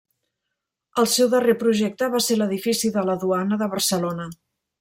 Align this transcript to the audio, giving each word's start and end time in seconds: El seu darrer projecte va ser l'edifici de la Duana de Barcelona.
El 1.01 1.09
seu 1.15 1.29
darrer 1.33 1.55
projecte 1.65 2.09
va 2.15 2.23
ser 2.29 2.39
l'edifici 2.39 2.93
de 2.99 3.07
la 3.11 3.21
Duana 3.25 3.63
de 3.65 3.73
Barcelona. 3.75 4.31